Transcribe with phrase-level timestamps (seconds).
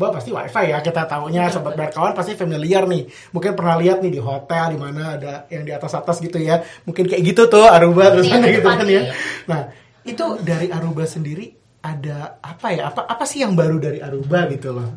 [0.00, 3.04] ya Aruba pasti wifi ya kita taunya sobat berkawan pasti familiar nih.
[3.36, 6.64] Mungkin pernah lihat nih di hotel di mana ada yang di atas atas gitu ya.
[6.88, 9.02] Mungkin kayak gitu tuh Aruba Iya, tulisannya gitu kan ya.
[9.44, 9.60] Nah
[10.08, 11.52] itu dari Aruba sendiri
[11.84, 12.88] ada apa ya?
[12.88, 14.88] Apa apa sih yang baru dari Aruba gitu loh?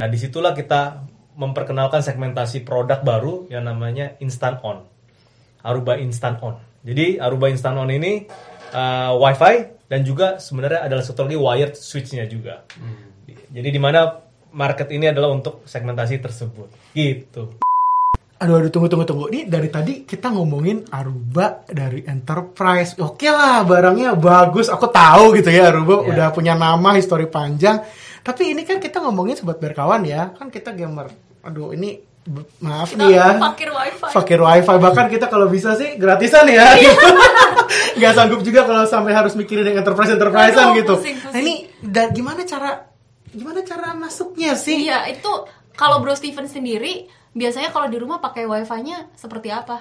[0.00, 1.04] Nah, di situlah kita
[1.36, 4.80] memperkenalkan segmentasi produk baru yang namanya Instant On.
[5.60, 6.56] Aruba Instant On.
[6.82, 8.24] Jadi Aruba Instant On ini
[8.72, 12.64] uh, WiFi dan juga sebenarnya adalah satu lagi wired switch-nya juga.
[13.52, 14.08] Jadi di mana
[14.52, 16.68] market ini adalah untuk segmentasi tersebut.
[16.92, 17.42] Gitu.
[18.42, 19.26] Aduh, aduh, tunggu, tunggu, tunggu.
[19.30, 22.98] Ini dari tadi kita ngomongin Aruba dari Enterprise.
[22.98, 24.66] Oke lah, barangnya bagus.
[24.66, 26.10] Aku tahu gitu ya, Aruba Ya.
[26.10, 27.84] udah punya nama, histori panjang.
[28.18, 30.34] Tapi ini kan kita ngomongin sobat berkawan ya.
[30.34, 31.12] Kan kita gamer.
[31.46, 32.02] Aduh, ini
[32.58, 33.26] maaf Kita nih ya.
[33.36, 34.10] fakir wifi.
[34.10, 34.74] Fakir wifi.
[34.74, 36.66] Bahkan kita kalau bisa sih gratisan ya.
[38.02, 40.94] Gak sanggup juga kalau sampai harus mikirin yang enterprise-enterprisean Aduh, gitu.
[40.98, 41.30] pusing, pusing.
[41.30, 42.90] Nah ini da- gimana cara
[43.32, 44.84] gimana cara masuknya sih?
[44.84, 45.32] Iya, itu
[45.72, 49.80] kalau Bro Steven sendiri biasanya kalau di rumah pakai wifi-nya seperti apa?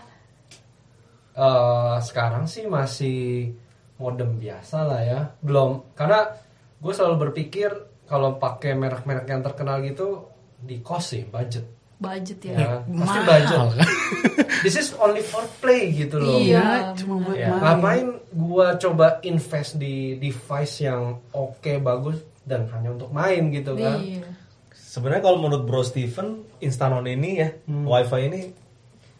[1.32, 3.52] Eh, sekarang sih masih
[3.96, 6.28] modem biasa lah ya belum karena
[6.76, 7.70] gue selalu berpikir
[8.04, 10.26] kalau pakai merek-merek yang terkenal gitu
[10.58, 11.64] di cost sih budget
[11.96, 12.56] Budget ya.
[12.58, 13.88] ya pasti mahal budget kan?
[14.66, 16.98] this is only for play gitu loh Iya.
[16.98, 17.62] cuma buat Ya, main.
[17.62, 24.02] ngapain gua coba invest di device yang oke bagus dan hanya untuk main gitu kan
[24.02, 24.28] Iya.
[24.72, 28.52] Sebenarnya kalau menurut Bro Steven, Instant On ini ya, WiFi ini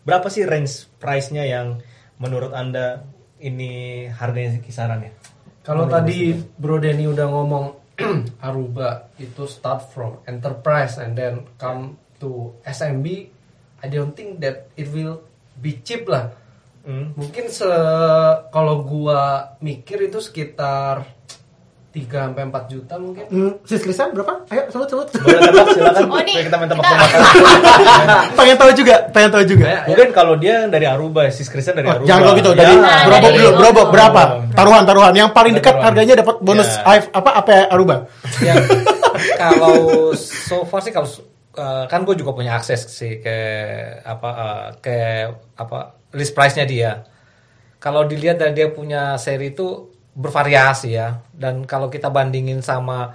[0.04, 1.80] berapa sih range price-nya yang
[2.20, 3.08] menurut Anda
[3.40, 5.16] ini harganya kisarannya?
[5.64, 7.66] Kalau tadi Bro Denny udah ngomong
[8.46, 13.08] Aruba itu start from enterprise and then come to SMB,
[13.80, 15.24] I don't think that it will
[15.56, 16.34] be cheap lah.
[16.82, 17.14] Hmm.
[17.14, 17.70] Mungkin se
[18.50, 21.06] kalau gua mikir itu sekitar
[21.92, 23.24] 3 sampai 4 juta mungkin.
[23.28, 24.48] Hmm, sis Lisan berapa?
[24.48, 25.08] Ayo sebut sebut.
[25.12, 26.02] Boleh tebak silakan.
[26.12, 27.20] Oh, Supaya kita minta tebak-tebakan.
[28.40, 29.66] pengen tahu juga, pengen tahu juga.
[29.66, 32.08] Ya, Mungkin kalau dia dari Aruba, sis Kristen dari Oh, Aruba.
[32.08, 33.60] jangan kalau gitu dari Ya, berapa dulu, Aruba.
[33.60, 34.22] berapa berapa?
[34.52, 35.14] Taruhan taruhan.
[35.14, 35.86] Yang paling dekat Taruhan.
[35.86, 37.04] harganya dapat bonus Ya.
[37.12, 37.96] Apa apa ya Aruba?
[38.40, 38.54] ya
[39.42, 39.76] kalau
[40.16, 41.12] so far sih kalau
[41.54, 43.36] uh, kan gue juga punya akses sih ke
[44.02, 44.96] apa uh, ke
[45.54, 45.78] apa
[46.12, 46.92] list price-nya dia.
[47.78, 51.20] Kalau dilihat dari dia punya seri itu bervariasi ya.
[51.32, 53.12] Dan kalau kita bandingin sama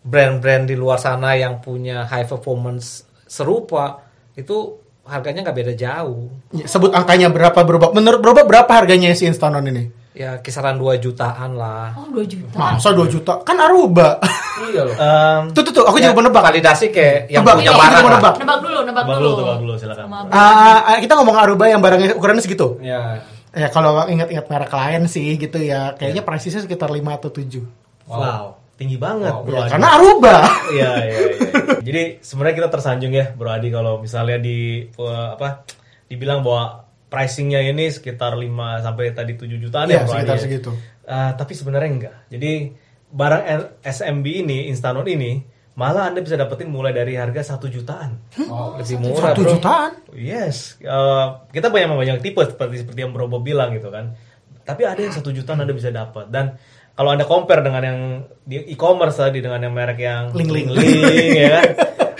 [0.00, 6.30] brand-brand di luar sana yang punya high performance serupa itu harganya nggak beda jauh.
[6.50, 7.90] Ya, Sebut angkanya berapa berapa?
[7.90, 9.84] Menurut berapa berapa harganya si Instanon ini?
[10.16, 11.92] Ya kisaran 2 jutaan lah.
[11.92, 12.56] Oh, 2 juta.
[12.56, 13.36] Masa 2 juta?
[13.44, 14.16] Kan Aruba.
[14.72, 14.96] Iya loh.
[14.96, 16.40] Em, tuh tuh tuh, aku Ya, juga menebak.
[16.48, 18.16] Validasi ke yang Tebak, punya ini, barang kita mau lah.
[18.16, 18.34] nebak.
[18.40, 19.28] Nebak dulu, nebak, Tebak dulu.
[19.28, 20.04] dulu, tebak dulu, silakan.
[20.32, 22.80] Ah, ah, kita ngomong Aruba yang barangnya ukurannya segitu.
[22.80, 23.20] Ya.
[23.56, 27.64] Ya kalau ingat-ingat merek lain sih gitu ya, kayaknya presisnya sekitar 5 atau 7.
[28.04, 28.52] wow.
[28.76, 29.42] tinggi banget, Wow.
[29.42, 29.56] Bro.
[29.56, 29.70] Ya, Adi.
[29.72, 30.36] karena Aruba.
[30.76, 31.44] Iya, iya, iya.
[31.80, 35.64] Jadi sebenarnya kita tersanjung ya, Bro Adi kalau misalnya di uh, apa
[36.04, 38.44] dibilang bahwa pricingnya ini sekitar 5
[38.84, 40.36] sampai tadi 7 jutaan Iya, ya, Bro sekitar Adi.
[40.36, 40.44] ya.
[40.44, 40.70] segitu.
[41.08, 42.16] Uh, tapi sebenarnya enggak.
[42.28, 42.52] Jadi
[43.08, 43.42] barang
[43.80, 45.40] SMB ini, Instanon ini
[45.76, 48.16] malah Anda bisa dapetin mulai dari harga 1 jutaan.
[48.48, 49.50] Oh, Lebih murah, 1 bro.
[49.52, 49.92] jutaan.
[50.16, 54.16] Yes, uh, kita banyak banyak tipe seperti seperti yang Bro bilang gitu kan.
[54.66, 56.58] Tapi ada yang satu jutaan anda bisa dapat dan
[56.96, 58.00] kalau anda compare dengan yang
[58.40, 60.68] di e-commerce tadi dengan yang merek yang Ling Ling.
[60.72, 61.64] Ling, ya kan.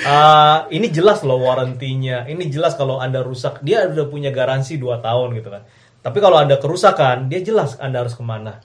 [0.05, 2.28] Uh, ini jelas loh warrantinya.
[2.28, 5.65] Ini jelas kalau anda rusak dia udah punya garansi 2 tahun gitu kan.
[6.05, 8.61] Tapi kalau anda kerusakan dia jelas anda harus ke mana.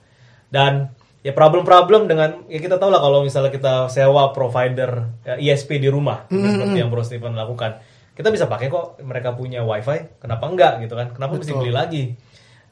[0.52, 0.92] Dan
[1.22, 5.90] ya problem-problem dengan ya kita tahu lah kalau misalnya kita sewa provider ya, ISP di
[5.90, 7.78] rumah seperti yang Bro Steven lakukan.
[8.12, 11.14] Kita bisa pakai kok mereka punya wifi kenapa enggak gitu kan?
[11.14, 12.04] Kenapa mesti beli lagi?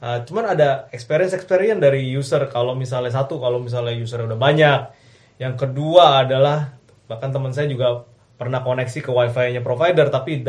[0.00, 2.42] Uh, cuman ada experience experience dari user.
[2.50, 4.80] Kalau misalnya satu kalau misalnya user udah banyak.
[5.40, 6.74] Yang kedua adalah
[7.06, 8.04] bahkan teman saya juga
[8.36, 10.40] pernah koneksi ke wifi-nya provider tapi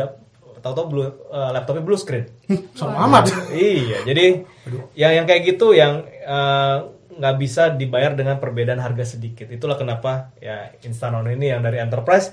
[0.62, 2.26] tahu-tahu blue, uh, laptopnya blue screen.
[2.78, 3.28] Sama amat.
[3.52, 4.46] iya jadi
[4.96, 10.32] yang yang kayak gitu yang uh, nggak bisa dibayar dengan perbedaan harga sedikit itulah kenapa
[10.36, 12.32] ya Instanon ini yang dari enterprise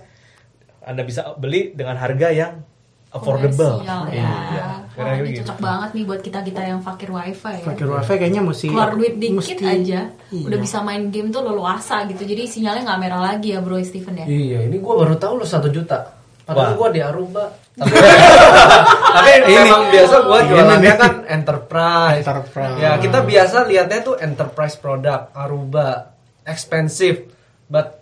[0.81, 2.63] anda bisa beli dengan harga yang
[3.09, 4.65] affordable Komersial, iya ya.
[4.93, 5.41] Wah, Kira-kira ini gitu.
[5.41, 7.65] cocok banget nih buat kita-kita yang fakir wifi ya.
[7.65, 10.45] Fakir wifi kayaknya mesti Keluar duit dikit mesti- aja, Iya.
[10.45, 12.21] udah bisa main game tuh leluasa gitu.
[12.21, 14.25] Jadi sinyalnya nggak merah lagi ya Bro Steven ya.
[14.27, 16.18] Iya, ini gua baru tahu lo satu juta.
[16.49, 17.45] Padahal gua di Aruba.
[17.73, 17.93] Tapi,
[19.15, 22.23] tapi memang biasa gua jualannya kan enterprise.
[22.23, 22.77] Enterprise.
[22.77, 26.11] Ya kita biasa lihatnya tuh enterprise product Aruba
[26.43, 27.29] expensive,
[27.65, 28.01] but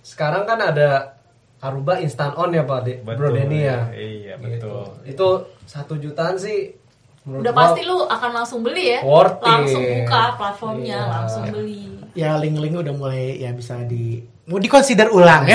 [0.00, 1.16] sekarang kan ada
[1.58, 3.88] Aruba instant on ya Pak De, Bro Betul, Denny ya.
[3.90, 4.68] iya, Gitu.
[4.68, 4.84] betul.
[5.04, 5.28] Itu
[5.64, 6.76] satu jutaan sih.
[7.24, 9.00] menurut Udah pasti lu akan langsung beli ya.
[9.02, 9.42] Worth it.
[9.42, 11.10] langsung buka platformnya, Iya.
[11.10, 11.82] langsung beli.
[12.14, 15.46] Ya link-link udah mulai ya bisa di mau dikonsider ulang.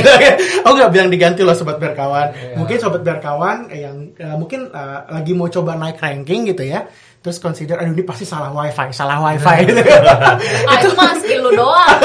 [0.61, 5.33] Oh nggak bilang diganti loh sobat berkawan mungkin sobat berkawan yang eh, mungkin eh, lagi
[5.33, 6.85] mau coba naik ranking gitu ya
[7.21, 9.77] terus consider aduh ini pasti salah wifi salah wifi gitu
[10.63, 11.97] Ah, itu mah skill lu doang.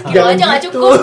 [0.00, 0.78] skill aja nggak gitu.
[0.78, 1.02] cukup.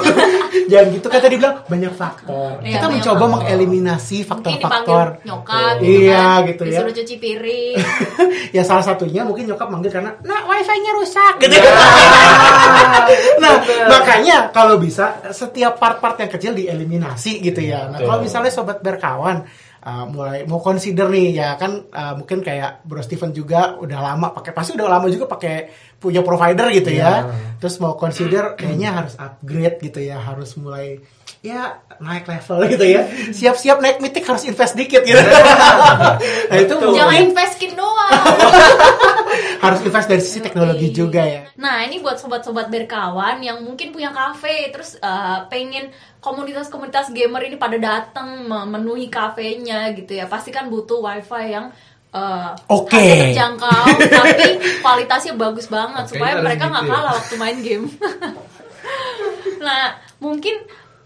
[0.65, 3.33] jangan gitu kan tadi bilang banyak faktor Iya, kita banyak mencoba faktor.
[3.35, 6.47] mengeliminasi faktor-faktor nyokap gitu iya kan.
[6.47, 7.75] gitu ya Disuruh cuci piring.
[8.55, 11.59] ya salah satunya mungkin nyokap manggil karena nah wifi-nya rusak gitu
[13.39, 13.53] nah
[13.87, 19.43] makanya kalau bisa setiap part-part yang kecil dieliminasi gitu ya nah kalau misalnya sobat berkawan
[19.83, 24.31] uh, mulai mau consider nih ya kan uh, mungkin kayak Bro Steven juga udah lama
[24.35, 27.27] pakai pasti udah lama juga pakai punya provider gitu ya.
[27.59, 30.99] Terus mau consider kayaknya harus upgrade gitu ya harus mulai
[31.39, 35.19] ya naik level gitu ya siap-siap naik mitik harus invest dikit gitu
[36.51, 38.11] nah itu Jangan invest skin doang.
[39.63, 41.41] harus invest dari sisi teknologi juga ya.
[41.59, 45.91] Nah, ini buat sobat-sobat berkawan yang mungkin punya kafe terus uh, pengen
[46.23, 50.25] komunitas-komunitas gamer ini pada datang memenuhi kafenya gitu ya.
[50.31, 51.69] Pasti kan butuh wifi yang
[52.15, 52.95] uh, Oke.
[52.95, 53.83] harga terjangkau
[54.23, 54.47] tapi
[54.79, 56.97] kualitasnya bagus banget Oke, supaya mereka nggak gitu ya.
[56.97, 57.85] kalah waktu main game.
[59.59, 60.55] nah, mungkin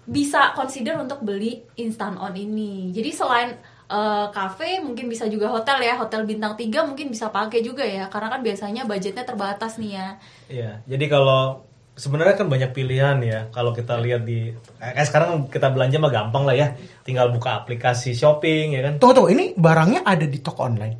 [0.04, 2.92] bisa consider untuk beli instant on ini.
[2.92, 3.56] Jadi selain
[3.88, 8.12] uh, cafe mungkin bisa juga hotel ya, hotel bintang 3 mungkin bisa pakai juga ya
[8.12, 10.08] karena kan biasanya budgetnya terbatas nih ya.
[10.52, 11.64] Iya, jadi kalau
[11.96, 13.40] sebenarnya kan banyak pilihan ya.
[13.54, 14.52] Kalau kita lihat di
[14.82, 16.68] kayak sekarang kita belanja mah gampang lah ya.
[17.06, 18.94] Tinggal buka aplikasi shopping ya kan.
[19.00, 20.98] Tunggu tunggu, ini barangnya ada di toko online.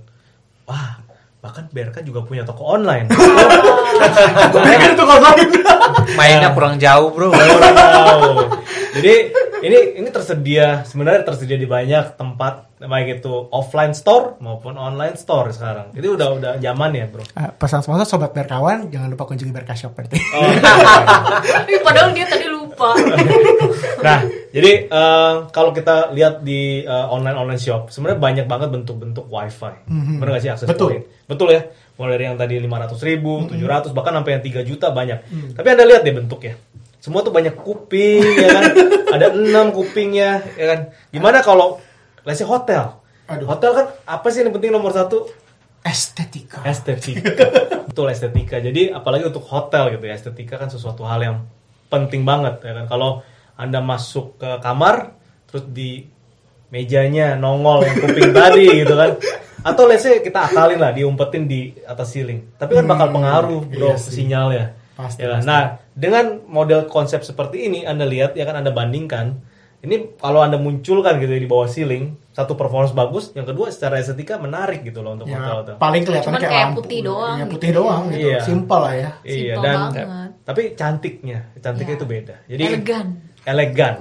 [0.64, 0.96] Wah,
[1.44, 3.12] bahkan BRK juga punya toko online.
[4.54, 5.52] Di toko online.
[6.18, 7.30] Mainnya kurang jauh bro.
[7.30, 8.63] Wow.
[8.94, 9.14] Jadi
[9.64, 15.50] ini ini tersedia sebenarnya tersedia di banyak tempat baik itu offline store maupun online store
[15.50, 15.96] sekarang.
[15.96, 17.24] Jadi udah udah zaman ya, Bro.
[17.26, 20.20] Eh, pesan sponsor sobat berkawan, jangan lupa kunjungi Berka Shop berarti.
[20.36, 20.52] Oh,
[21.88, 22.94] Padahal dia tadi lupa.
[24.04, 24.20] Nah,
[24.52, 29.88] jadi eh, kalau kita lihat di online online shop, sebenarnya banyak banget bentuk-bentuk WiFi.
[30.20, 30.90] Benar nggak sih akses Betul.
[30.92, 31.06] point?
[31.24, 31.62] Betul ya.
[31.96, 35.24] Mulai dari yang tadi 500 ribu, 700, bahkan sampai yang 3 juta banyak.
[35.56, 36.60] Tapi anda lihat deh bentuknya.
[37.04, 38.64] Semua tuh banyak kuping, ya kan?
[39.20, 40.80] Ada enam kupingnya, ya kan?
[41.12, 41.84] Gimana kalau,
[42.24, 43.04] let's say hotel?
[43.28, 43.44] Aduh.
[43.44, 45.28] Hotel kan apa sih yang penting nomor satu?
[45.84, 46.64] Estetika.
[46.64, 47.44] estetika
[47.92, 51.38] betul estetika jadi apalagi untuk hotel gitu ya estetika kan sesuatu hal yang
[51.92, 53.20] penting banget ya kan kalau
[53.60, 55.12] anda masuk ke kamar
[55.44, 56.08] terus di
[56.72, 59.20] mejanya nongol yang kuping tadi gitu kan
[59.60, 63.92] atau let's say kita akalin lah diumpetin di atas ceiling tapi kan bakal pengaruh bro
[63.92, 64.66] iya sinyalnya
[64.96, 65.44] Pasti, ya kan?
[65.44, 65.50] pasti.
[65.52, 65.64] nah
[65.94, 69.38] dengan model konsep seperti ini anda lihat ya kan anda bandingkan
[69.80, 73.98] ini kalau anda munculkan gitu ya di bawah ceiling satu performance bagus yang kedua secara
[73.98, 76.80] estetika menarik gitu loh untuk Ya, hotel-hotel paling kelihatan kayak, kayak lampu.
[76.80, 77.54] putih doang Ya, gitu.
[77.54, 78.20] putih doang gitu.
[78.24, 78.40] Iya.
[78.42, 79.10] Simpel lah ya.
[79.22, 80.06] Iya Simple dan banget.
[80.42, 82.00] tapi cantiknya, cantiknya Iya.
[82.00, 82.36] itu beda.
[82.48, 83.08] Jadi Elegan.
[83.44, 83.94] elegan.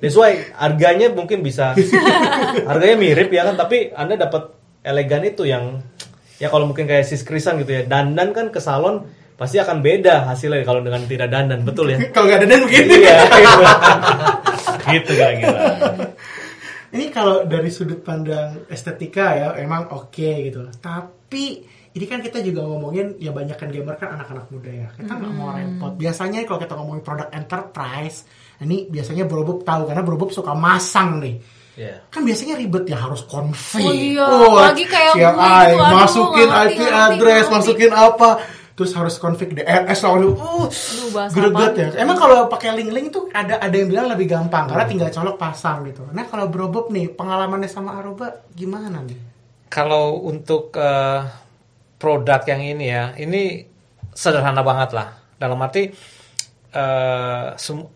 [0.00, 1.70] That's why harganya mungkin bisa
[2.68, 4.52] harganya mirip ya kan, tapi Anda dapat
[4.82, 5.80] elegan itu yang
[6.36, 7.82] ya kalau mungkin kayak sis Krisan gitu ya.
[7.84, 9.06] Dandan kan ke salon
[9.42, 11.98] pasti akan beda hasilnya kalau dengan tidak dandan, betul ya?
[12.14, 12.94] Kalau nggak ada dan begini.
[13.02, 13.18] iya.
[14.94, 15.60] gitu kira-kira.
[16.94, 20.68] Ini kalau dari sudut pandang estetika ya emang oke gitu.
[20.76, 21.44] Tapi
[21.92, 24.88] ini kan kita juga ngomongin ya banyak kan gamer kan anak-anak muda ya.
[25.00, 25.96] Kita nggak mau repot.
[25.96, 28.28] Biasanya kalau kita ngomongin produk enterprise,
[28.60, 31.40] ini biasanya Bro tahu karena Bro suka masang nih.
[31.80, 32.04] Iya.
[32.12, 33.88] Kan biasanya ribet ya harus config.
[33.88, 38.28] Oh iya, apalagi kayak siap, gue gitu, aduh, masukin IP address, masukin apa.
[38.72, 40.64] Terus harus config DNS lalu uh,
[41.28, 41.88] greget ya.
[42.00, 45.84] Emang kalau pakai link-link itu ada ada yang bilang lebih gampang karena tinggal colok pasang
[45.84, 46.08] gitu.
[46.10, 49.18] Nah, kalau Bro Bob nih pengalamannya sama Aruba gimana nih?
[49.68, 51.20] Kalau untuk eh,
[52.00, 53.64] produk yang ini ya, ini
[54.12, 55.08] sederhana banget lah.
[55.36, 55.92] Dalam arti
[56.72, 57.90] eh, sem-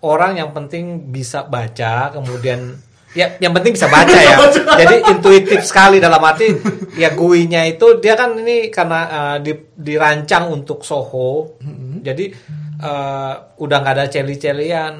[0.00, 2.78] orang yang penting bisa baca, kemudian
[3.10, 4.36] ya yang penting bisa baca ya.
[4.80, 6.54] Jadi intuitif sekali dalam arti
[6.94, 11.58] ya GUI-nya itu dia kan ini karena eh, di- dirancang untuk Soho.
[12.00, 12.30] Jadi
[12.78, 14.94] eh, udah nggak ada celi-celian.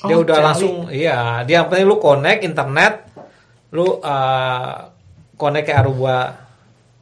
[0.00, 0.46] Dia Oh, udah celi.
[0.48, 2.92] langsung iya, dia yang penting lu connect internet,
[3.70, 4.74] lu eh,
[5.36, 6.18] connect ke Aruba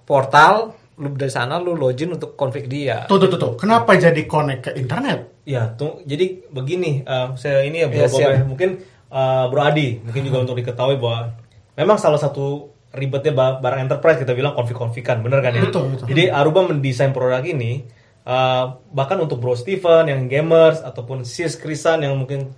[0.03, 3.07] portal, lu dari sana lu login untuk config dia.
[3.07, 3.53] Tuh tuh tuh, tuh.
[3.55, 5.41] kenapa jadi connect ke internet?
[5.49, 8.45] Ya, tuh, jadi begini, eh, saya ini ya ya.
[8.45, 11.35] mungkin eh, Bro Adi, mungkin juga untuk diketahui bahwa
[11.75, 15.63] memang salah satu ribetnya ba- barang enterprise kita bilang konfig-konfigan, bener kan ya?
[15.65, 16.07] Betul, betul.
[16.09, 17.85] Jadi Aruba mendesain produk ini
[18.25, 22.53] eh, bahkan untuk Bro Steven yang gamers ataupun Sis Krisan yang mungkin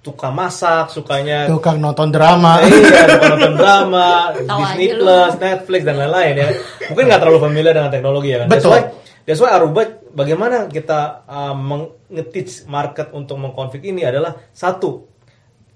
[0.00, 2.56] suka masak, sukanya Tukang nonton drama.
[2.64, 5.04] Iya, suka nonton drama, Disney lu.
[5.04, 6.48] Plus, Netflix dan lain-lain ya.
[6.88, 8.48] Mungkin nggak terlalu familiar dengan teknologi ya kan.
[8.48, 8.72] That's Betul.
[8.80, 8.82] why
[9.28, 15.19] That's why Aruba bagaimana kita uh, mengeteach market untuk mengkonfig ini adalah satu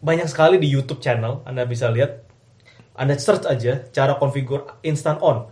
[0.05, 2.29] banyak sekali di YouTube channel Anda bisa lihat
[2.95, 5.49] Anda search aja cara konfigur instant on.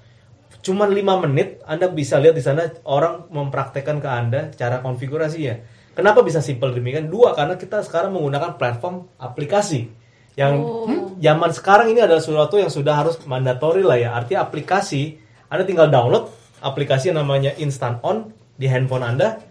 [0.63, 5.81] Cuman 5 menit Anda bisa lihat di sana orang mempraktekkan ke Anda cara konfigurasinya.
[5.97, 7.09] Kenapa bisa simple demikian?
[7.09, 9.89] Dua karena kita sekarang menggunakan platform aplikasi
[10.33, 10.89] yang Oh.
[10.89, 14.17] hmm, zaman sekarang ini adalah sesuatu yang sudah harus mandatory lah ya.
[14.17, 15.21] Artinya aplikasi
[15.53, 16.33] Anda tinggal download
[16.63, 19.43] aplikasi yang namanya Instant On di handphone Anda,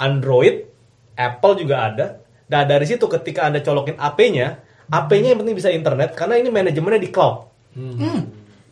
[0.00, 0.64] Android,
[1.14, 2.06] Apple juga ada.
[2.44, 7.00] Nah dari situ ketika Anda colokin AP-nya, AP-nya yang penting bisa internet karena ini manajemennya
[7.00, 7.36] di cloud.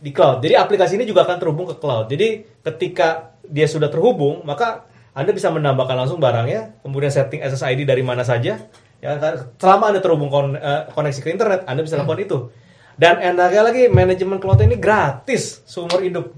[0.03, 0.43] Di cloud.
[0.43, 2.11] Jadi aplikasi ini juga akan terhubung ke cloud.
[2.11, 8.01] Jadi ketika dia sudah terhubung, maka Anda bisa menambahkan langsung barangnya, kemudian setting SSID dari
[8.01, 8.59] mana saja.
[8.99, 9.11] Ya,
[9.57, 12.39] selama Anda terhubung kon- eh, koneksi ke internet, Anda bisa lakukan itu.
[12.93, 16.35] Dan enaknya lagi manajemen cloud ini gratis seumur hidup.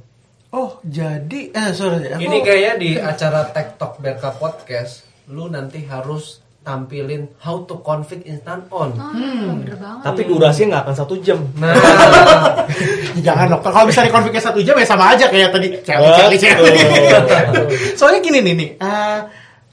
[0.50, 2.14] Oh, jadi eh sorry.
[2.14, 7.76] aku- Ini kayaknya di acara Tech Talk BRK Podcast, lu nanti harus tampilin how to
[7.84, 8.96] config instant on.
[8.96, 10.02] Bener banget.
[10.02, 11.38] Tapi durasinya nggak akan satu jam.
[11.60, 11.76] Nah,
[13.26, 13.60] Jangan dong.
[13.60, 15.68] Kalau bisa dikonfigurasi satu jam ya sama aja kayak tadi.
[15.84, 16.80] Celi, celi.
[18.00, 18.70] Soalnya gini nih nih.
[18.80, 19.20] eh,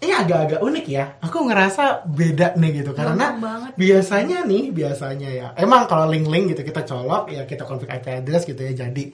[0.02, 1.06] ini agak-agak unik ya.
[1.24, 3.40] Aku ngerasa beda nih gitu karena
[3.74, 5.48] biasanya nih biasanya ya.
[5.56, 9.06] Emang kalau link-link gitu kita colok ya kita config IP address gitu ya jadi.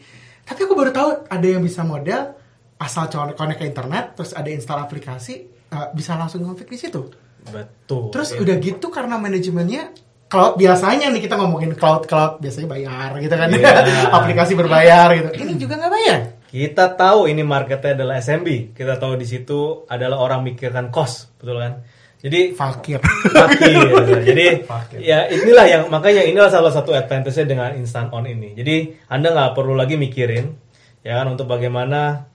[0.48, 2.34] Tapi aku baru tahu ada yang bisa model
[2.80, 5.34] asal colok connect ke internet terus ada install aplikasi
[5.70, 7.27] eh, bisa langsung config di situ.
[7.52, 8.12] Betul.
[8.12, 8.40] Terus Ya.
[8.44, 9.92] udah gitu karena manajemennya
[10.28, 13.72] cloud biasanya nih kita ngomongin cloud cloud biasanya bayar gitu kan Iya.
[14.18, 18.72] aplikasi berbayar gitu ini juga nggak bayar Kita tahu ini marketnya adalah SMB.
[18.72, 21.84] Kita tahu di situ adalah orang mikirkan cost, betul kan?
[22.18, 23.84] Jadi fakir fakir.
[24.32, 24.46] Jadi
[25.04, 28.56] ya inilah yang makanya inilah salah satu advantage-nya dengan instant on ini.
[28.56, 30.56] Jadi Anda nggak perlu lagi mikirin
[31.04, 32.32] ya kan untuk bagaimana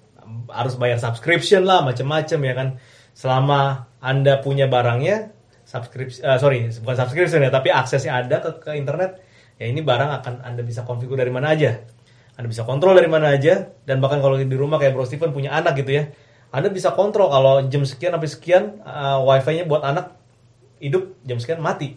[0.52, 2.68] harus bayar subscription lah macam-macam ya kan.
[3.12, 5.30] Selama Anda punya barangnya
[5.62, 9.22] subscription sorry bukan subscription ya tapi aksesnya ada ke, ke internet
[9.56, 11.80] ya ini barang akan Anda bisa konfigur dari mana aja.
[12.32, 15.52] Anda bisa kontrol dari mana aja dan bahkan kalau di rumah kayak Bro Steven punya
[15.52, 16.08] anak gitu ya.
[16.52, 20.16] Anda bisa kontrol kalau jam sekian sampai sekian uh, wifi-nya buat anak
[20.80, 21.96] hidup jam sekian mati.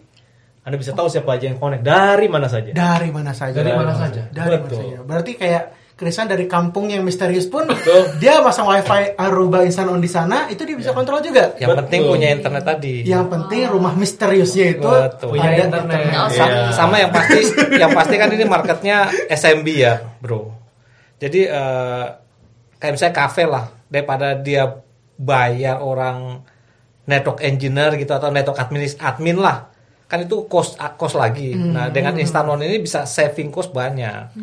[0.66, 2.74] Anda bisa tahu siapa aja yang connect dari mana saja.
[2.74, 4.22] dari mana saja Dari mana saja.
[4.34, 4.78] dari mana Betul.
[4.82, 5.62] saja berarti kayak
[5.96, 8.20] Krisan dari kampung yang misterius pun Betul.
[8.20, 11.80] dia pasang wifi Aruba Instant On di sana itu dia bisa kontrol juga Yang Betul.
[11.80, 12.94] penting punya internet tadi.
[13.02, 15.32] yang penting rumah misteriusnya itu Betul.
[15.32, 15.98] Punya ada internet.
[16.14, 16.68] Oh, Sa- Iya.
[16.70, 17.40] sama yang pasti
[17.74, 20.52] yang pasti kan ini marketnya SMB ya bro
[21.16, 22.04] jadi eh,
[22.76, 24.68] kayak misalnya kafe lah daripada dia
[25.16, 26.44] bayar orang
[27.04, 29.72] network engineer gitu atau network admin admin lah
[30.04, 34.36] kan itu cost cost lagi nah dengan instant on ini bisa saving cost banyak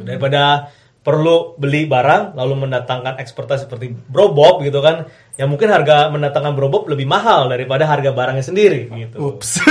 [0.00, 0.08] Gitu.
[0.08, 5.08] Daripada perlu beli barang lalu mendatangkan expertise seperti Bro Bob gitu kan.
[5.40, 9.16] Ya mungkin harga mendatangkan Bro Bob lebih mahal daripada harga barangnya sendiri gitu.
[9.32, 9.64] Ups.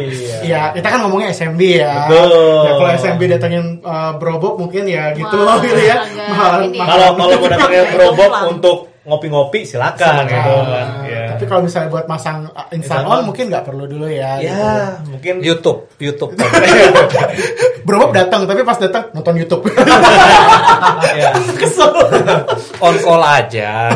[0.00, 0.36] iya.
[0.40, 2.08] Iya, kita kan ngomongnya SMB ya.
[2.08, 2.64] Betul.
[2.64, 5.96] Ya, kalau SMB datengin uh, Bro Bob mungkin ya gitu Mahal, gitu ya.
[6.32, 6.88] Mahal, mahal.
[6.88, 8.46] Kalau kalau mau datangnya Bro Bob Jomplang.
[8.56, 10.86] untuk ngopi-ngopi silakan, gitu kan.
[11.48, 13.32] Kalau misalnya buat masang uh, Instant on on.
[13.32, 14.38] mungkin nggak perlu dulu ya.
[14.38, 14.52] gitu.
[14.52, 16.36] Ya, mungkin YouTube YouTube
[17.88, 19.64] Bro Bob datang tapi pas datang nonton YouTube.
[21.20, 21.32] ya.
[21.56, 21.90] Kesel.
[22.78, 23.90] on call aja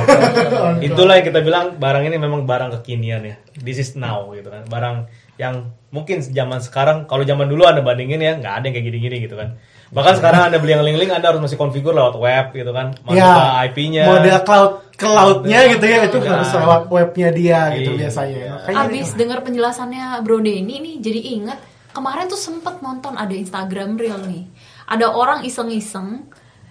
[0.80, 3.36] Itulah yang kita bilang barang ini memang barang kekinian ya.
[3.60, 4.64] This is now gitu kan.
[4.66, 5.06] Barang
[5.36, 9.16] yang mungkin zaman sekarang kalau zaman dulu Anda bandingin ya nggak ada yang kayak gini-gini
[9.28, 9.60] gitu kan.
[9.92, 12.96] Bahkan sekarang Anda beli yang link-link Anda harus masih konfigur lewat web gitu kan.
[13.04, 13.60] Masuk ya.
[13.68, 14.04] IP-nya.
[14.08, 14.70] Model cloud
[15.04, 16.30] cloudnya gitu ya itu Ya.
[16.32, 17.98] harus lewat webnya dia gitu Iya.
[18.00, 18.44] biasanya.
[18.56, 21.58] Makanya Abis dengar penjelasannya Bro Denny nih jadi ingat
[21.90, 24.44] kemarin tuh sempet nonton ada Instagram Reel nih.
[24.84, 26.26] Ada orang iseng-iseng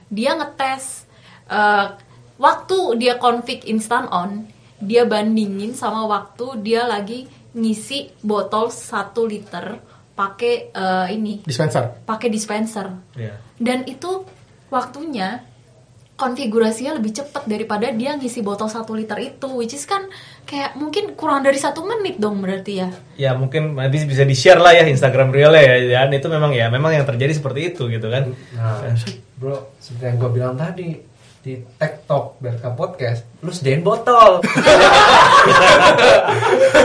[0.08, 1.06] dia ngetes
[1.48, 1.88] eh,
[2.36, 4.48] waktu dia config instant on
[4.78, 8.88] dia bandingin sama waktu dia lagi ngisi botol 1
[9.24, 9.78] liter
[10.12, 12.02] pakai eh, ini dispenser.
[12.02, 13.36] pakai dispenser Iya.
[13.58, 14.24] dan itu
[14.68, 15.44] waktunya
[16.22, 20.06] konfigurasinya lebih cepat daripada dia ngisi botol satu liter itu which is kan
[20.46, 24.78] kayak mungkin kurang dari satu menit dong berarti ya Ya mungkin nanti bisa di-share lah
[24.78, 26.06] ya Instagram Reel ya.
[26.06, 28.34] Dan itu memang ya memang yang terjadi seperti itu gitu kan.
[28.58, 28.82] Nah,
[29.38, 31.11] bro, seperti yang gue bilang tadi
[31.42, 31.58] di
[32.06, 34.46] Talk BRK Podcast, lu sediain botol.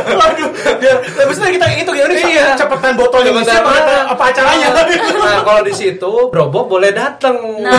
[0.08, 0.48] Waduh,
[0.78, 2.46] biar habis itu kita itu ya udah Iya.
[2.56, 3.72] cepetan botolnya Cepetan ngisi apa,
[4.08, 4.68] apa acaranya.
[4.72, 7.36] nah, kalau di situ Bro Bob boleh dateng.
[7.60, 7.76] nah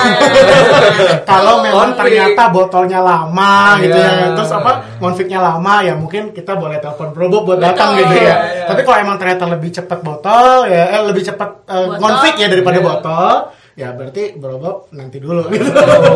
[1.29, 2.13] Kalau memang Konflik.
[2.13, 4.27] ternyata botolnya lama gitu ya, Iya.
[4.36, 8.22] terus apa konfliknya lama ya mungkin kita boleh telepon Probo buat datang gitu ya.
[8.22, 8.65] Iya, iya.
[8.69, 11.98] Tapi kalau emang ternyata lebih cepat botol ya, eh, lebih cepat eh, Botol.
[11.98, 13.34] konflik ya daripada botol,
[13.77, 15.69] ya berarti berobat nanti dulu gitu.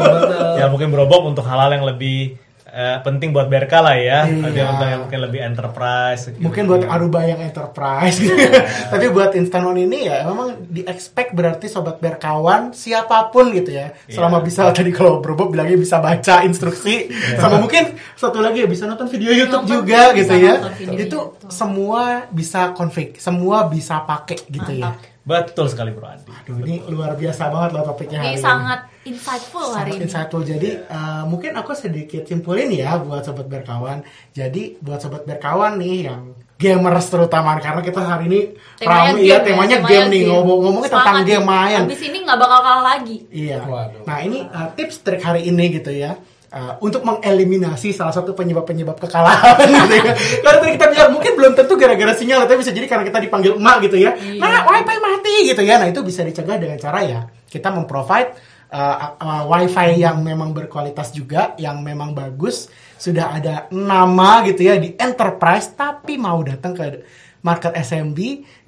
[0.59, 2.41] ya mungkin berobob untuk hal-hal yang lebih
[2.71, 4.19] eh, penting buat BRK lah ya.
[4.25, 4.47] Iya.
[4.49, 6.31] Ada yang yang mungkin lebih enterprise.
[6.31, 6.41] gitu.
[6.41, 8.33] Mungkin buat Aruba yang enterprise gitu.
[8.91, 13.77] Tapi buat instant on ini ya memang di expect berarti sobat berkawan siapa pun gitu
[13.77, 13.93] ya.
[14.09, 18.87] Selama bisa tadi kalau berobat bilangnya bisa baca instruksi sama mungkin satu lagi ya bisa
[18.87, 20.53] nonton video YouTube Nonton, juga gitu ya.
[20.81, 20.89] Itu
[21.37, 21.51] YouTube.
[21.53, 24.95] semua bisa config, semua bisa pakai gitu ya.
[25.21, 26.33] Betul sekali Bro Andi.
[26.33, 28.41] Aduh, ini luar biasa banget loh topiknya hari Ini ini.
[28.41, 30.03] sangat insightful hari Sangat ini.
[30.03, 30.41] insightful.
[30.41, 34.01] Jadi uh, mungkin aku sedikit simpulin ya buat sobat berkawan.
[34.31, 36.21] Jadi buat sobat berkawan nih yang
[36.57, 38.39] gamers terutama karena kita hari ini
[38.77, 40.29] Temanya ramai game ya ya, temanya, temanya game nih game.
[40.31, 41.41] ngomong ngomongnya tentang game nih.
[41.45, 41.81] main.
[41.85, 43.17] Abis ini nggak bakal kalah lagi.
[43.29, 43.59] Iya.
[43.61, 44.01] Waduh.
[44.05, 46.17] Nah ini uh, tips trik hari ini gitu ya.
[46.51, 50.11] Uh, untuk mengeliminasi salah satu penyebab-penyebab kekalahan gitu ya.
[50.43, 53.55] Karena tadi kita bilang mungkin belum tentu gara-gara sinyal tapi bisa jadi karena kita dipanggil
[53.55, 54.11] emak gitu ya.
[54.19, 54.35] Iya.
[54.35, 55.79] Nah, wifi mati gitu ya.
[55.79, 58.35] Nah, itu bisa dicegah dengan cara ya kita memprovide
[58.71, 64.79] uh, uh, wifi yang memang berkualitas juga, yang memang bagus, sudah ada nama gitu ya
[64.79, 67.03] di enterprise tapi mau datang ke
[67.41, 68.19] market SMB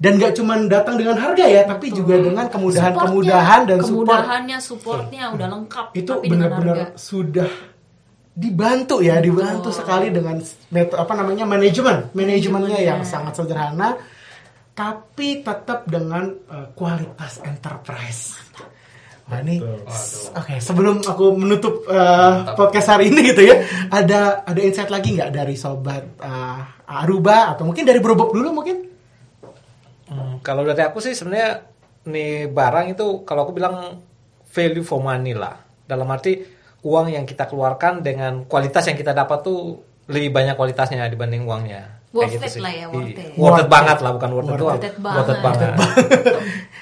[0.02, 5.22] dan gak cuma datang dengan harga ya, tapi juga dengan kemudahan-kemudahan dan support kemudahannya, supportnya
[5.32, 5.86] udah lengkap.
[5.94, 7.73] itu benar-benar sudah
[8.34, 10.42] dibantu ya dibantu sekali dengan
[10.74, 12.10] metode apa namanya manajemen.
[12.10, 13.94] Manajemennya yang sangat sederhana
[14.74, 18.34] tapi tetap dengan uh, kualitas enterprise.
[19.24, 19.56] Wah ini,
[20.36, 23.56] oke sebelum aku menutup uh, podcast hari ini gitu ya,
[23.88, 27.54] ada ada insight lagi nggak dari sobat uh, Aruba?
[27.56, 28.84] Atau mungkin dari Brobok dulu mungkin?
[30.12, 31.64] Hmm, kalau dari aku sih sebenarnya
[32.04, 34.04] nih barang itu kalau aku bilang
[34.44, 35.56] value for money lah.
[35.88, 36.44] Dalam arti
[36.84, 42.04] uang yang kita keluarkan dengan kualitas yang kita dapat tuh lebih banyak kualitasnya dibanding uangnya.
[42.14, 43.10] Worth Kayak it lah ya, worth Iya.
[43.10, 43.16] it.
[43.34, 44.04] Worth it Worth banget it.
[44.04, 44.78] lah, bukan worth, it Worth doang.
[44.78, 44.94] it Worth
[45.26, 45.70] it banget.
[45.74, 46.34] banget.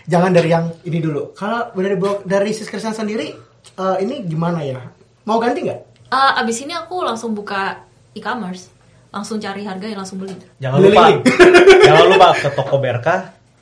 [0.05, 1.33] Jangan dari yang ini dulu.
[1.33, 3.33] Kalau dari Bro- dari Sis Christian sendiri,
[3.79, 4.83] uh, ini gimana ya?
[5.25, 5.81] Mau ganti nggak?
[6.11, 7.81] Ah, abis ini aku langsung buka
[8.13, 8.69] e-commerce,
[9.09, 10.37] langsung cari harga yang langsung beli.
[10.59, 11.05] Jangan Beli lupa,
[11.89, 12.77] jangan lupa ke toko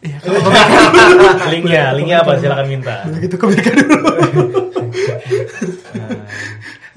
[0.01, 0.25] BRK.
[1.53, 2.41] linknya, linknya apa?
[2.41, 3.05] Silakan minta.
[3.05, 4.01] Begitu ke mereka dulu.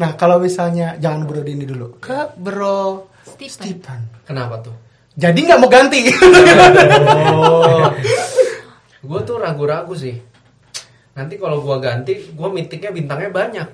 [0.02, 3.52] nah, kalau misalnya jangan Bro Dini dulu, ke Bro Stephen.
[3.52, 4.00] Stephen.
[4.24, 4.76] Kenapa tuh?
[5.14, 6.00] Jadi nggak mau ganti.
[7.34, 7.86] Oh.
[9.04, 10.16] gue tuh ragu-ragu sih.
[11.14, 13.68] Nanti kalau gue ganti, gue mitiknya bintangnya banyak.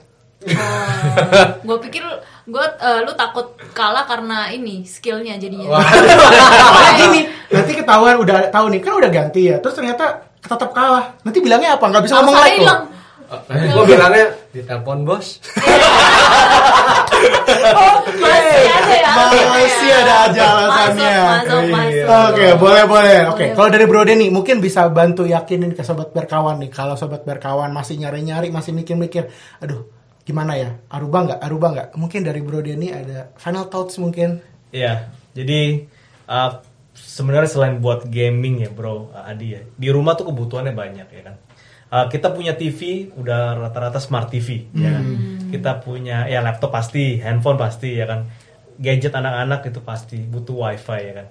[1.68, 2.02] gue pikir
[2.48, 2.66] gue
[3.06, 5.78] lu takut kalah karena ini skillnya jadinya.
[5.78, 9.58] Soalnya gini, nanti ketahuan udah tahu nih kan udah ganti ya.
[9.62, 11.18] Terus ternyata tetap kalah.
[11.26, 11.86] Nanti bilangnya apa?
[11.90, 12.64] Nggak bisa ngomong like.
[13.30, 15.28] Nanti gue bilangnya ditelepon bos.
[18.20, 19.12] Masih ada ya.
[19.54, 21.14] Masih ada aja alasannya.
[22.30, 23.20] Oke, boleh boleh.
[23.30, 26.72] Oke, kalau dari Bro Denny mungkin bisa bantu yakinin ke sobat berkawan nih.
[26.74, 29.30] Kalau sobat berkawan masih nyari-nyari, masih mikir-mikir,
[29.62, 29.86] aduh,
[30.26, 30.70] gimana ya?
[30.90, 31.40] Aruba nggak?
[31.44, 31.88] Aruba nggak?
[32.00, 34.42] Mungkin dari Bro Denny ada final thoughts mungkin.
[34.74, 35.86] Iya, jadi
[36.30, 36.62] uh,
[37.10, 41.36] sebenarnya selain buat gaming ya bro, Adi ya, di rumah tuh kebutuhannya banyak ya kan.
[41.90, 45.06] Uh, kita punya TV, udah rata-rata smart TV, ya kan.
[45.50, 48.30] Kita punya ya laptop pasti, handphone pasti ya kan.
[48.78, 51.28] Gadget anak-anak itu pasti butuh wifi ya kan.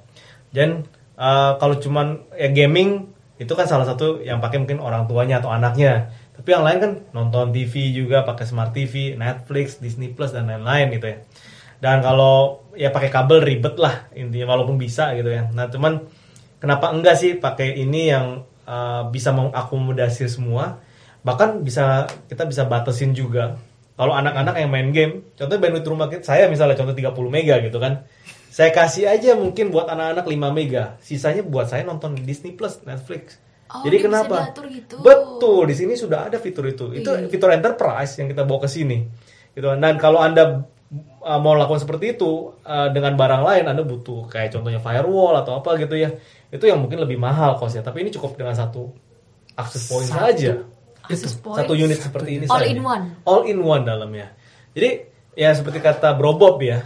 [0.50, 0.68] Dan
[1.14, 5.54] uh, kalau cuman ya gaming itu kan salah satu yang pakai mungkin orang tuanya atau
[5.54, 6.10] anaknya.
[6.34, 10.90] Tapi yang lain kan nonton TV juga pakai smart TV, Netflix, Disney Plus dan lain-lain
[10.90, 11.18] gitu ya.
[11.78, 15.50] Dan kalau ya pakai kabel ribet lah intinya walaupun bisa gitu ya.
[15.50, 16.06] Nah cuman
[16.62, 20.78] kenapa enggak sih pakai ini yang uh, bisa mengakomodasi semua?
[21.26, 23.58] Bahkan bisa kita bisa batasin juga.
[23.98, 27.82] Kalau anak-anak yang main game, contohnya bandwidth rumah kita, saya misalnya contoh 30 mega gitu
[27.82, 28.06] kan.
[28.46, 30.94] Saya kasih aja mungkin buat anak-anak 5 mega.
[31.02, 33.42] Sisanya buat saya nonton Disney Plus, Netflix.
[33.68, 34.54] Oh, Jadi kenapa?
[34.70, 35.02] gitu.
[35.02, 36.94] Betul, di sini sudah ada fitur itu.
[36.94, 37.26] Itu Iya.
[37.26, 39.04] fitur enterprise yang kita bawa ke sini.
[39.52, 39.66] Gitu.
[39.66, 40.62] Dan kalau Anda
[41.22, 45.58] uh, mau lakukan seperti itu uh, dengan barang lain Anda butuh kayak contohnya firewall atau
[45.58, 46.14] apa gitu ya.
[46.48, 48.88] Itu yang mungkin lebih mahal costnya, tapi ini cukup dengan satu
[49.58, 50.18] akses point Satu.
[50.18, 50.52] saja.
[51.08, 51.58] Access point.
[51.60, 52.70] Satu unit seperti ini All saja.
[52.70, 53.04] in one.
[53.24, 54.32] All in one dalamnya.
[54.72, 54.90] Jadi
[55.34, 56.84] ya seperti kata Bro Bob ya,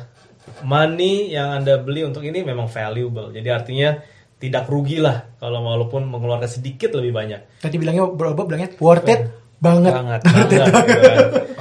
[0.63, 3.31] money yang Anda beli untuk ini memang valuable.
[3.35, 3.99] Jadi artinya
[4.43, 7.63] tidak rugi lah kalau walaupun mengeluarkan sedikit lebih banyak.
[7.63, 9.93] Tadi bilangnya Bro Bob bilangnya worth it banget.
[9.95, 10.21] Banget.
[10.27, 10.77] Banget, gitu kan.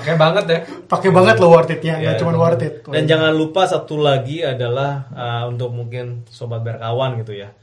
[0.01, 0.59] Pakai banget ya.
[0.89, 1.69] Pakai banget loh worth
[2.01, 2.19] nggak Ya.
[2.19, 2.81] cuma worth it.
[2.89, 7.53] Dan jangan lupa satu lagi adalah uh, untuk mungkin sobat berkawan gitu ya.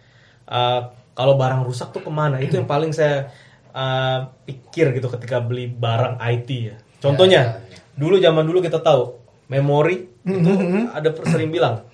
[0.46, 2.38] Uh, kalau barang rusak tuh ke mana?
[2.38, 3.34] Itu yang paling saya
[3.74, 6.76] uh, pikir gitu ketika beli barang IT ya.
[7.02, 7.58] Contohnya,
[7.98, 9.18] dulu zaman dulu kita tahu
[9.50, 10.50] memori itu
[10.94, 11.87] ada per- sering bilang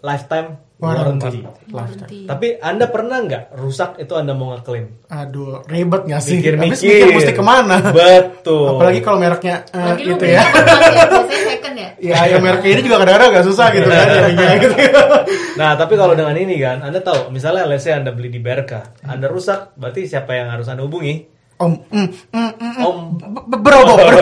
[0.00, 1.44] lifetime Warranty.
[1.44, 1.72] warranty.
[1.76, 2.18] Warranty.
[2.24, 5.04] Tapi Anda pernah nggak rusak itu Anda mau ngeklaim?
[5.12, 6.40] Aduh, ribet nggak sih?
[6.40, 6.72] Mikir-mikir.
[6.72, 7.76] Habis mikir mesti ke mana?
[7.92, 8.80] Betul.
[8.80, 10.40] Apalagi kalau mereknya eh, Lagi gitu ya.
[10.40, 10.44] ya,
[11.04, 11.90] biasanya second ya.
[12.00, 14.06] Ya, yang mereknya ini juga kadang-kadang agak susah gitu kan
[14.64, 14.74] gitu.
[15.60, 18.96] Nah, tapi kalau dengan ini kan, Anda tahu, misalnya let's say Anda beli di Berka,
[19.04, 21.28] Anda rusak, berarti siapa yang harus Anda hubungi?
[21.60, 22.84] Om, mm, mm, mm, mm.
[22.88, 22.98] Om.
[23.20, 24.20] B- b- bro, bro, bro.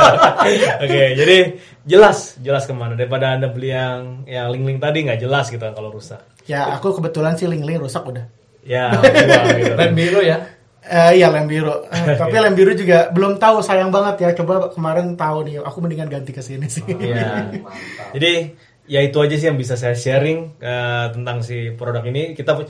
[0.88, 5.52] Oke, jadi jelas, jelas ke mana daripada Anda beli yang yang link-link tadi nggak jelas
[5.52, 6.24] gitu kalau rusak.
[6.48, 8.24] Ya, aku kebetulan sih link-link rusak udah.
[8.64, 8.88] Ya,
[9.60, 9.76] gitu.
[9.76, 10.48] Lem biru ya.
[10.86, 11.76] Eh iya lem biru.
[11.92, 14.30] Eh, tapi lem biru juga belum tahu sayang banget ya.
[14.32, 15.60] Coba kemarin tahu nih.
[15.60, 16.88] Aku mendingan ganti ke sini sih.
[16.88, 17.52] Iya.
[18.16, 18.32] Jadi
[18.88, 22.32] ya itu aja sih yang bisa saya sharing eh, tentang si produk ini.
[22.32, 22.64] Kita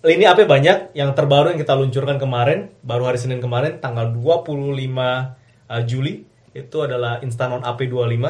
[0.00, 4.12] pu- ini apa banyak yang terbaru yang kita luncurkan kemarin, baru hari Senin kemarin tanggal
[4.12, 4.48] 25
[5.68, 6.14] eh, Juli
[6.52, 8.24] itu adalah Instanon AP25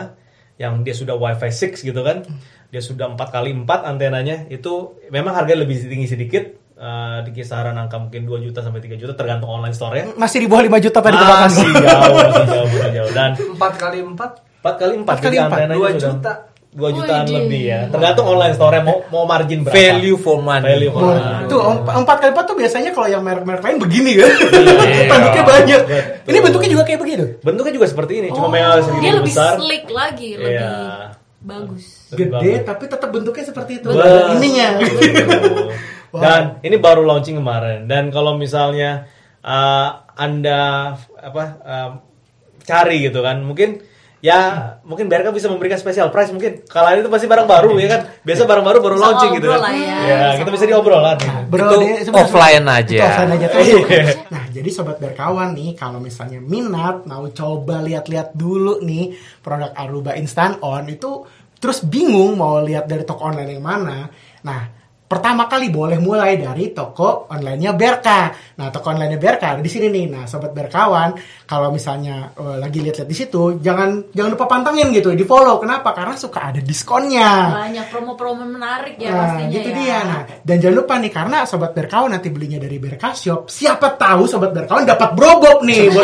[0.57, 2.24] yang dia sudah WiFi 6 gitu kan.
[2.66, 4.48] Dia sudah 4 kali 4 antenanya.
[4.48, 8.96] Itu memang harganya lebih tinggi sedikit eh, di kisaran angka mungkin 2 juta sampai 3
[8.96, 10.05] juta tergantung online store ya.
[10.16, 13.11] Masih di bawah 5 juta tadi tebakan Masih jauh, masih jauh, masih jauh.
[13.14, 14.31] Dan Empat kali empat.
[14.66, 16.33] 4 kali 4 Empat kali empat, dua juta.
[16.76, 17.36] 2 jutaan Widih.
[17.40, 17.80] lebih ya.
[17.88, 19.72] Tergantung online store mau mau margin berapa.
[19.72, 20.68] Value for money.
[20.68, 21.48] Value for Oh, money.
[21.48, 25.08] tuh em- empat kali empat tuh biasanya kalau yang merek-merek lain begini kan, Iya.
[25.10, 25.80] tanduknya banyak.
[25.82, 26.28] Betul.
[26.28, 27.24] Ini bentuknya juga kayak begitu.
[27.40, 29.52] Bentuknya juga seperti ini, cuma Oh, memang sedikit dia lebih besar.
[29.56, 30.72] slick lagi, lebih Iya.
[31.38, 31.84] bagus.
[32.06, 32.66] Lebih Gede bagus.
[32.66, 33.88] tapi tetap bentuknya seperti itu.
[33.88, 34.04] Betul.
[34.04, 34.68] Ada ininya.
[34.76, 35.64] Betul.
[36.06, 36.20] Wow.
[36.22, 37.78] Dan ini baru launching kemarin.
[37.84, 39.08] Dan kalau misalnya
[39.40, 41.92] uh, anda apa um,
[42.62, 43.80] cari gitu kan, mungkin
[44.26, 44.38] ya
[44.82, 46.66] mungkin BRK bisa memberikan special price mungkin.
[46.66, 48.00] Kalau itu pasti barang baru ya kan.
[48.26, 49.60] Biasa barang baru baru Bisa launching gitu kan.
[49.62, 51.16] lah ya, Ya, kita bisa diobrol kan.
[51.46, 51.68] Bro,
[52.02, 52.98] Itu offline Itu aja.
[53.06, 53.60] offline aja tuh.
[54.34, 60.18] Nah, jadi sobat berkawan nih, kalau misalnya minat mau coba lihat-lihat dulu nih produk Aruba
[60.18, 61.22] Instant On itu
[61.56, 64.10] terus bingung mau lihat dari toko online yang mana.
[64.42, 64.60] Nah,
[65.07, 68.35] pertama kali boleh mulai dari toko onlinenya Berka.
[68.59, 70.07] Nah, toko onlinenya Berka ada di sini nih.
[70.11, 71.14] Nah, sobat berkawan,
[71.47, 75.62] kalau misalnya eh, lagi lihat-lihat di situ, jangan jangan lupa pantengin gitu, di follow.
[75.62, 75.95] Kenapa?
[75.95, 77.55] Karena suka ada diskonnya.
[77.55, 79.77] Banyak promo-promo menarik ya Nah, pastinya gitu ya.
[79.79, 79.99] dia.
[80.03, 84.27] Nah, dan jangan lupa nih karena sobat berkawan nanti belinya dari Berka Shop, siapa tahu
[84.27, 85.87] sobat berkawan dapat brobok nih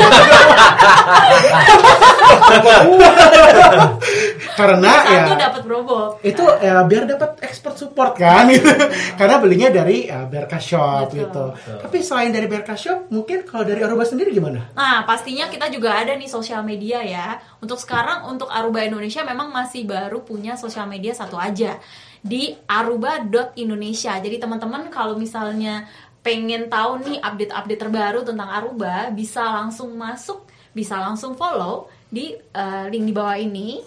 [4.52, 6.20] Karena ya dapat brobok.
[6.20, 8.68] itu ya biar dapat expert support kan gitu.
[9.18, 11.18] karena belinya dari ya, Berka Shop Betul.
[11.24, 11.44] gitu.
[11.80, 14.72] Tapi selain dari Berka Shop, mungkin kalau dari Aruba sendiri gimana?
[14.76, 17.40] Nah, pastinya kita juga ada nih sosial media ya.
[17.64, 21.80] Untuk sekarang untuk Aruba Indonesia memang masih baru punya sosial media satu aja
[22.22, 24.14] di aruba.indonesia.
[24.22, 25.90] Jadi teman-teman kalau misalnya
[26.22, 32.84] pengen tahu nih update-update terbaru tentang Aruba, bisa langsung masuk, bisa langsung follow di eh,
[32.92, 33.82] link di bawah ini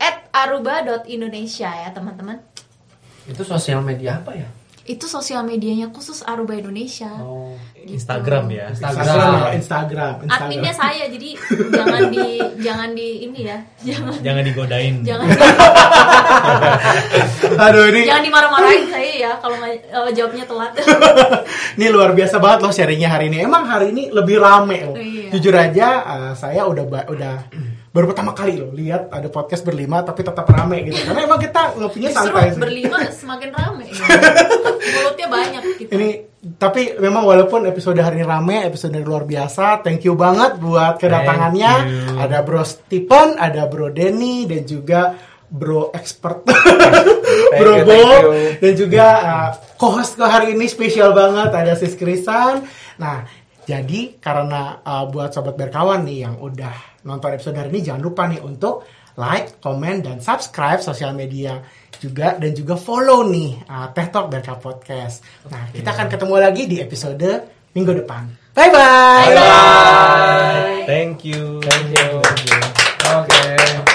[0.00, 2.40] at aruba.indonesia ya teman-teman.
[3.28, 4.48] Itu sosial media apa ya?
[4.90, 7.12] Itu sosial medianya khusus Aruba Indonesia.
[7.20, 7.54] Oh.
[7.78, 8.66] Instagram ya.
[8.72, 9.04] Instagram.
[9.06, 10.48] Instagram, Instagram, Instagram.
[10.50, 11.30] Adminnya saya, jadi
[11.70, 12.26] jangan di
[12.58, 14.94] jangan di ini ya, jangan Jangan digodain.
[15.04, 15.26] jangan
[17.70, 20.72] Aduh ini jangan dimarah-marahin saya ya kalau eh, jawabnya telat.
[21.78, 23.46] ini luar biasa banget loh sharingnya hari ini.
[23.46, 24.96] Emang hari ini lebih rame loh.
[24.98, 25.28] Iya.
[25.38, 27.36] Jujur aja, uh, saya udah udah
[27.90, 31.10] baru pertama kali loh lihat ada podcast berlima tapi tetap rame gitu.
[31.10, 32.62] Karena emang kita ngopinya santai sih.
[32.62, 33.86] berlima semakin rame.
[33.90, 34.06] Ya.
[34.94, 35.90] Mulutnya banyak gitu.
[35.98, 36.08] Ini
[36.56, 39.82] tapi memang walaupun episode hari ini rame, episode ini luar biasa.
[39.82, 41.72] Thank you banget buat kedatangannya.
[42.16, 45.18] Ada Bro Stephen, ada Bro Denny dan juga
[45.50, 46.46] Bro Expert
[47.58, 48.02] Bro you, Bo
[48.62, 52.62] dan juga uh, co-host ke hari ini spesial banget ada Sis Krisan.
[53.02, 53.26] Nah,
[53.66, 58.28] jadi karena uh, buat sobat berkawan nih yang udah nonton episode hari ini jangan lupa
[58.28, 58.84] nih untuk
[59.20, 61.60] like, komen dan subscribe sosial media
[62.00, 65.20] juga dan juga follow nih uh, Teh Talk Berka Podcast.
[65.52, 67.28] Nah, kita akan ketemu lagi di episode
[67.76, 68.24] minggu depan.
[68.54, 69.28] Bye bye.
[70.88, 71.60] Thank you.
[73.10, 73.89] Oke.